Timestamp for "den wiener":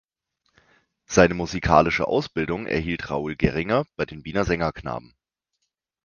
4.07-4.45